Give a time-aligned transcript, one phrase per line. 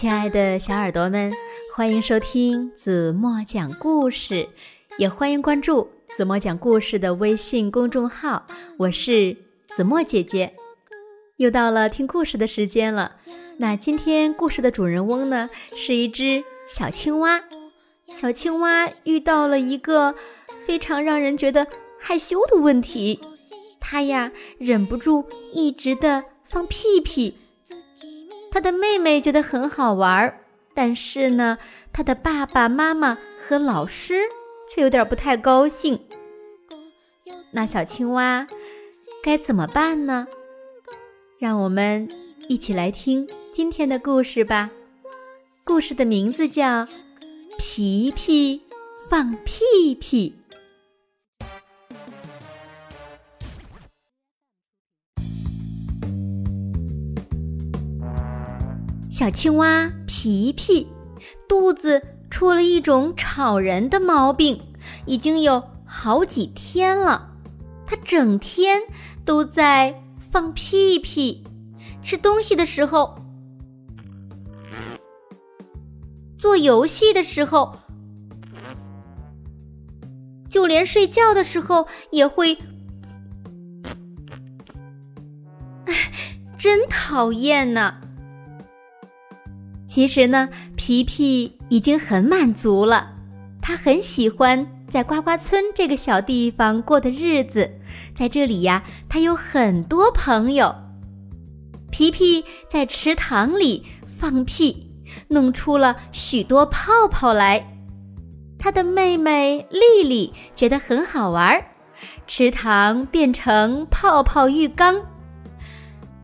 [0.00, 1.28] 亲爱的小耳朵们，
[1.74, 4.48] 欢迎收听子墨讲故事，
[4.96, 8.46] 也欢迎关注子墨讲故事的微信公众号。
[8.76, 9.36] 我是
[9.66, 10.52] 子墨姐姐，
[11.38, 13.10] 又到了听故事的时间了。
[13.56, 17.42] 那今天故事的主人翁呢，是一只小青蛙。
[18.06, 20.14] 小青蛙遇到了一个
[20.64, 21.66] 非常让人觉得
[21.98, 23.18] 害羞的问题，
[23.80, 27.36] 它呀忍不住一直的放屁屁。
[28.58, 30.40] 他的妹妹觉得很好玩，
[30.74, 31.58] 但是呢，
[31.92, 34.22] 他的爸爸妈妈和老师
[34.68, 36.00] 却有点不太高兴。
[37.52, 38.48] 那小青蛙
[39.22, 40.26] 该怎么办呢？
[41.38, 42.08] 让我们
[42.48, 44.70] 一起来听今天的故事吧。
[45.62, 46.82] 故事的名字叫
[47.60, 48.62] 《皮皮
[49.08, 50.34] 放屁屁》。
[59.18, 60.86] 小青蛙皮皮
[61.48, 64.56] 肚子出了一种吵人的毛病，
[65.06, 67.28] 已经有好几天了。
[67.84, 68.80] 它整天
[69.24, 71.42] 都在放屁屁，
[72.00, 73.12] 吃东西的时候，
[76.38, 77.76] 做游戏的时候，
[80.48, 82.56] 就连睡觉的时候也会。
[85.86, 85.92] 唉，
[86.56, 87.96] 真讨厌呢。
[89.98, 93.10] 其实呢，皮皮已经很满足了。
[93.60, 97.68] 他很喜欢在呱呱村这个小地方过的日子，
[98.14, 100.72] 在这里呀，他有很多朋友。
[101.90, 104.88] 皮皮在池塘里放屁，
[105.26, 107.60] 弄出了许多泡泡来。
[108.56, 111.60] 他的妹妹丽丽觉得很好玩，
[112.28, 114.94] 池塘变成泡泡浴缸。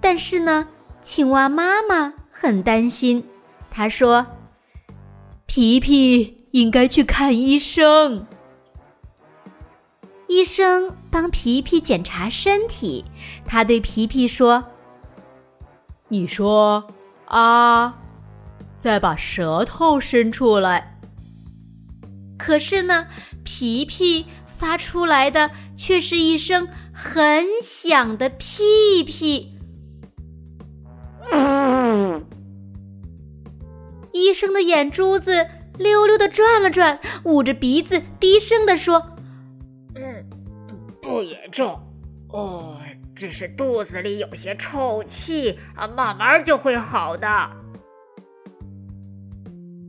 [0.00, 0.66] 但是呢，
[1.00, 3.24] 青蛙妈妈很担心。
[3.70, 4.26] 他说
[5.46, 8.26] ：“皮皮应该去看医生。”
[10.28, 13.04] 医生帮皮皮检查身体，
[13.46, 14.62] 他对皮皮说
[16.08, 16.86] ：“你说
[17.24, 17.98] 啊，
[18.78, 20.98] 再把舌头伸出来。”
[22.38, 23.06] 可是呢，
[23.44, 29.59] 皮皮发出来的却是一声很响的屁屁。
[34.20, 35.46] 医生的眼珠子
[35.78, 39.16] 溜溜的转了转，捂着鼻子低声的说
[39.96, 40.24] ：“嗯，
[41.00, 41.80] 不严重，
[42.28, 42.76] 哦，
[43.14, 47.28] 只是肚子里有些臭气啊，慢慢就会好的。”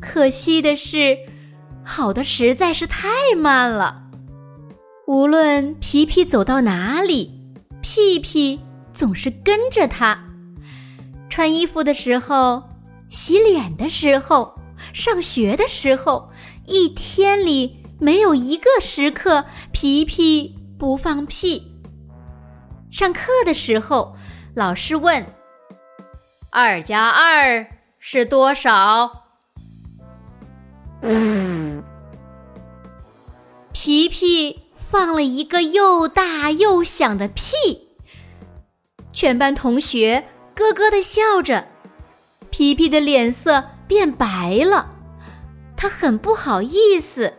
[0.00, 1.18] 可惜的是，
[1.84, 4.04] 好的实在是太慢了。
[5.06, 7.30] 无论皮皮走到哪里，
[7.82, 8.60] 屁屁
[8.92, 10.18] 总是跟着他。
[11.28, 12.62] 穿衣服的时候。
[13.10, 14.54] 洗脸的时候，
[14.94, 16.30] 上学的时候，
[16.64, 21.60] 一天里没有一个时刻皮皮不放屁。
[22.90, 24.14] 上课的时候，
[24.54, 25.26] 老师问
[26.50, 27.66] ：“二加二
[27.98, 29.24] 是多少？”
[33.72, 37.56] 皮皮放了一个又大又响的屁，
[39.12, 41.66] 全班同学咯咯的笑着。
[42.50, 44.86] 皮皮的脸色变白了，
[45.76, 47.34] 他很不好意思。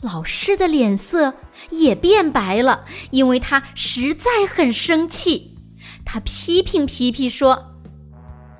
[0.00, 1.34] 老师的脸色
[1.70, 5.56] 也变白了，因为他实在很生气。
[6.04, 7.76] 他批评皮皮说：“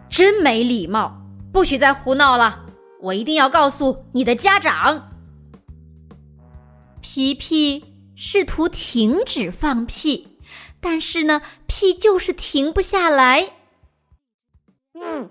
[0.09, 1.21] 真没礼貌，
[1.53, 2.65] 不许再胡闹了！
[3.01, 5.11] 我一定要告诉你的家长。”
[7.03, 7.85] 皮皮
[8.15, 10.39] 试图停止放屁，
[10.81, 13.53] 但是呢，屁就是停不下来。
[14.95, 15.31] 嗯。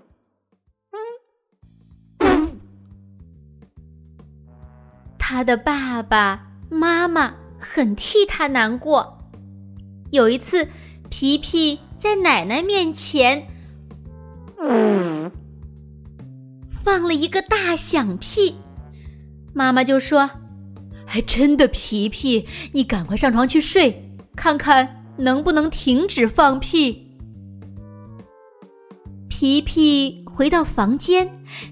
[5.32, 9.18] 他的爸爸妈妈很替他难过。
[10.10, 10.68] 有一次，
[11.08, 13.42] 皮皮在奶奶面前
[16.68, 18.54] 放了一个大响屁，
[19.54, 20.28] 妈妈就说
[21.08, 24.86] ：“还真的，皮皮，你赶快上床去睡，看看
[25.16, 27.10] 能不能停止放屁。”
[29.30, 31.26] 皮皮回到房间，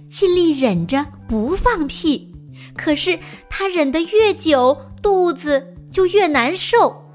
[0.08, 2.29] 尽力忍着不放屁。
[2.76, 3.18] 可是
[3.48, 7.10] 他忍得越久，肚子就越难受，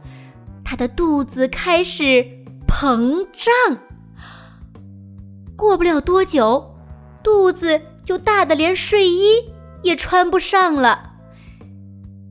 [0.63, 2.25] 他的肚子开始
[2.67, 3.77] 膨胀。
[5.55, 6.75] 过不了多久，
[7.23, 9.35] 肚子就大的连睡衣
[9.83, 11.13] 也穿不上了。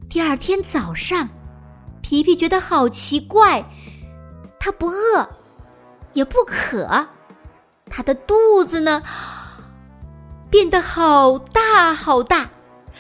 [0.09, 1.29] 第二天早上，
[2.03, 3.65] 皮皮觉得好奇怪，
[4.61, 5.29] 他不饿，
[6.13, 7.09] 也不渴，
[7.87, 9.03] 他的肚子呢，
[10.51, 12.51] 变得好大好大，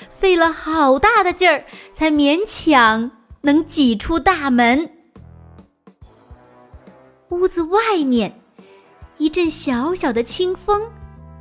[0.08, 3.10] 费了好大的劲儿，才勉强
[3.40, 4.90] 能挤出大门。
[7.30, 8.40] 屋子外面，
[9.18, 10.90] 一阵小小的清风，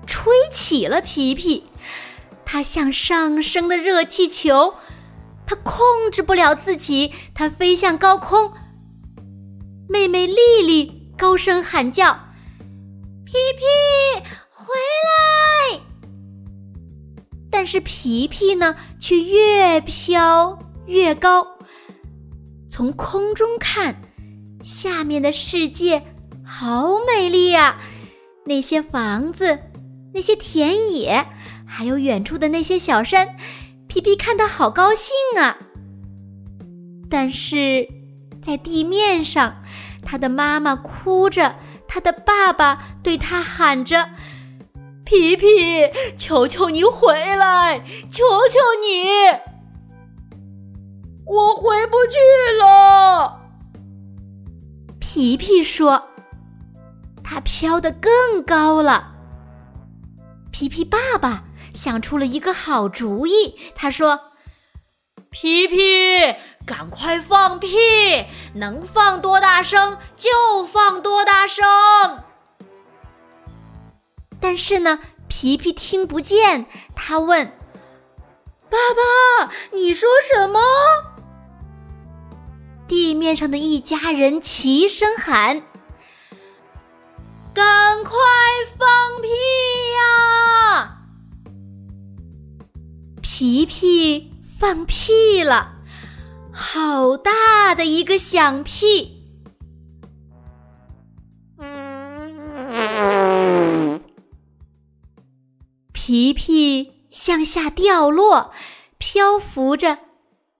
[0.07, 1.63] 吹起了皮皮，
[2.45, 4.73] 它像上升的热气球，
[5.45, 5.75] 它控
[6.11, 8.51] 制不了自己，它飞向高空。
[9.88, 10.35] 妹妹丽
[10.65, 12.13] 丽高声喊叫
[13.25, 13.63] ：“皮皮，
[14.49, 15.32] 回来！”
[17.53, 20.57] 但是皮皮呢，却越飘
[20.88, 21.45] 越高。
[22.67, 24.01] 从空中看，
[24.63, 26.03] 下面的世界
[26.44, 27.79] 好美丽呀！
[28.44, 29.59] 那些房子，
[30.15, 31.27] 那些田野，
[31.67, 33.35] 还有远处的那些小山，
[33.88, 35.56] 皮皮看得好高兴啊！
[37.07, 37.88] 但是，
[38.41, 39.61] 在地面上，
[40.03, 41.56] 他的妈妈哭着，
[41.88, 44.09] 他的爸爸对他喊着。
[45.05, 45.47] 皮皮，
[46.17, 47.83] 求求你回来！
[48.11, 49.05] 求求你！
[51.25, 52.17] 我回不去
[52.59, 53.41] 了。
[55.00, 56.09] 皮皮说
[57.23, 59.11] ：“他飘得更高了。”
[60.51, 64.19] 皮皮爸爸想出了一个好主意，他说
[65.29, 66.35] ：“皮皮，
[66.65, 67.77] 赶快放屁，
[68.56, 71.65] 能放多大声就放多大声。”
[74.44, 75.00] 但是呢，
[75.30, 76.66] 皮皮听不见。
[76.98, 77.48] 他问
[78.69, 80.60] ：“爸爸，你说什么？”
[82.86, 85.63] 地面上的一家人齐声喊
[87.56, 88.12] ：“赶快
[88.78, 89.30] 放屁
[89.98, 90.98] 呀！”
[93.24, 95.75] 皮皮放屁了，
[96.51, 99.24] 好大的一个响屁。
[106.05, 108.51] 皮皮向下掉落，
[108.97, 110.00] 漂浮着，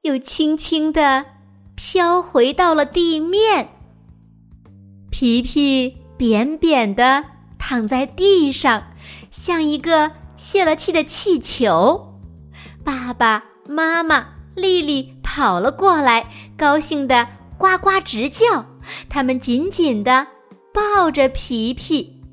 [0.02, 1.26] 又轻轻地
[1.76, 3.68] 飘回到了地面。
[5.12, 7.22] 皮皮扁扁的
[7.60, 8.82] 躺在地上，
[9.32, 12.22] 像一个泄了气的气球。
[12.82, 14.26] 爸爸妈妈、
[14.56, 16.26] 丽丽跑了过来，
[16.58, 18.66] 高兴的呱呱直叫。
[19.10, 20.26] 他们紧紧的
[20.74, 22.24] 抱着皮皮。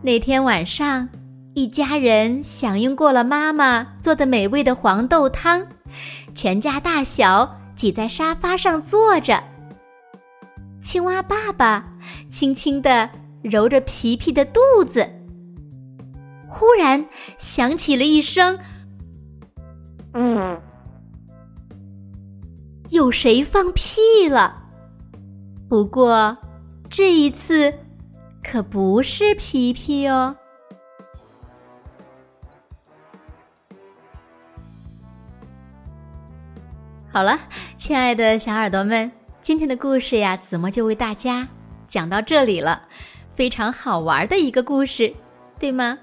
[0.00, 1.08] 那天晚上。
[1.54, 5.64] 一家人享用过了妈妈做的美味的黄豆汤，
[6.34, 9.40] 全家大小挤在沙发上坐着。
[10.82, 11.88] 青蛙爸爸
[12.28, 13.08] 轻轻地
[13.40, 15.08] 揉着皮皮的肚子，
[16.48, 17.06] 忽然
[17.38, 18.58] 响起了一声
[20.12, 20.60] ：“嗯，
[22.90, 24.60] 有谁放屁了？”
[25.70, 26.36] 不过
[26.90, 27.72] 这一次
[28.42, 30.34] 可不是皮皮哦。
[37.14, 37.38] 好了，
[37.78, 39.08] 亲爱的小耳朵们，
[39.40, 41.46] 今天的故事呀，子墨就为大家
[41.86, 42.82] 讲到这里了。
[43.36, 45.14] 非常好玩的一个故事，
[45.56, 45.96] 对吗？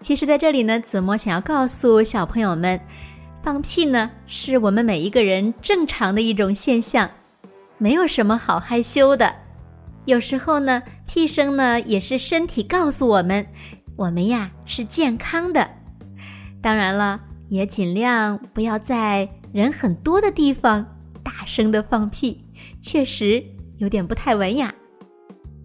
[0.00, 2.80] 其实，在这里呢，子墨想要告诉小朋友们，
[3.42, 7.10] 放屁呢，是我们每一个人正常的一种现象，
[7.76, 9.34] 没有什么好害羞的。
[10.04, 13.44] 有时候呢，屁声呢，也是身体告诉我们，
[13.96, 15.68] 我们呀是健康的。
[16.62, 19.28] 当然了，也尽量不要在。
[19.52, 20.86] 人很多的地方，
[21.24, 22.44] 大声的放屁，
[22.80, 23.44] 确实
[23.78, 24.72] 有点不太文雅。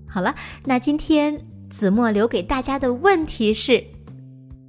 [0.08, 1.40] 好了，那今天
[1.70, 3.84] 子墨留给大家的问题是：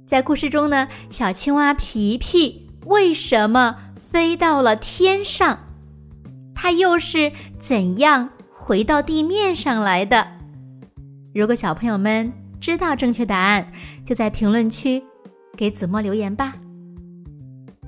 [0.05, 5.57] 在故事中呢，小青蛙皮皮为什么飞到了天上？
[6.53, 10.27] 它又是怎样回到地面上来的？
[11.33, 12.31] 如果小朋友们
[12.61, 13.71] 知道正确答案，
[14.05, 15.01] 就在评论区
[15.55, 16.55] 给子墨留言吧。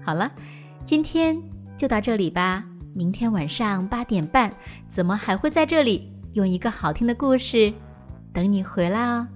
[0.04, 0.32] 好了。
[0.90, 1.40] 今天
[1.78, 2.66] 就到这里吧，
[2.96, 4.52] 明天晚上八点半，
[4.88, 7.72] 子墨还会在这里用一个好听的故事
[8.34, 9.28] 等你回来哦。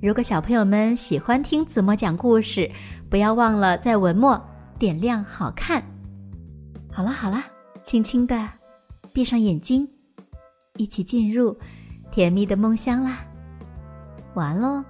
[0.00, 2.70] 如果小朋友们喜欢听子墨讲故事，
[3.10, 4.40] 不要忘了在文末
[4.78, 5.82] 点亮好看。
[6.88, 7.42] 好了好了，
[7.82, 8.48] 轻轻的
[9.12, 9.88] 闭上眼睛，
[10.76, 11.58] 一起进入
[12.12, 13.24] 甜蜜的梦乡啦。
[14.34, 14.84] 晚安喽。